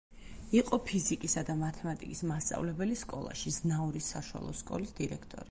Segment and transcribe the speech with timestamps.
[0.59, 5.39] იყო ფიზიკისა და მათემატიკის მასწავლებელი სკოლაში, ზნაურის საშუალო სკოლის დირექტორი.